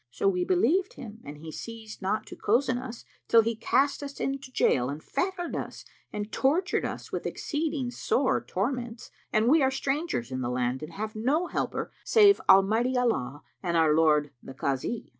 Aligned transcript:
So 0.09 0.27
we 0.27 0.43
believed 0.43 0.93
him 0.93 1.21
and 1.23 1.37
he 1.37 1.51
ceased 1.51 2.01
not 2.01 2.25
to 2.25 2.35
cozen 2.35 2.79
us 2.79 3.05
till 3.27 3.43
he 3.43 3.55
cast 3.55 4.01
us 4.01 4.19
into 4.19 4.51
jail 4.51 4.89
and 4.89 5.03
fettered 5.03 5.55
us 5.55 5.85
and 6.11 6.31
tortured 6.31 6.83
us 6.85 7.11
with 7.11 7.27
exceeding 7.27 7.91
sore 7.91 8.41
torments; 8.43 9.11
and 9.31 9.47
we 9.47 9.61
are 9.61 9.69
strangers 9.69 10.31
in 10.31 10.41
the 10.41 10.49
land 10.49 10.81
and 10.81 10.93
have 10.93 11.15
no 11.15 11.45
helper 11.45 11.91
save 12.03 12.41
Almighty 12.49 12.97
Allah 12.97 13.43
and 13.61 13.77
our 13.77 13.93
lord 13.93 14.31
the 14.41 14.55
Kazi." 14.55 15.07